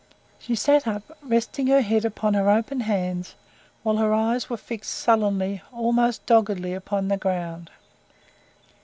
[0.39, 3.35] She sat up, resting her head upon her open hands,
[3.83, 7.69] whilst her eyes were fixed sullenly, almost doggedly, upon the ground.